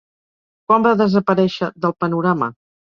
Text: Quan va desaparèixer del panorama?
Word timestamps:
Quan 0.71 0.87
va 0.89 0.95
desaparèixer 1.03 1.71
del 1.87 1.97
panorama? 2.05 2.55